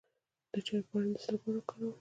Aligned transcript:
د 0.51 0.55
چای 0.67 0.81
پاڼې 0.89 1.09
د 1.13 1.17
څه 1.23 1.29
لپاره 1.33 1.57
وکاروم؟ 1.59 1.89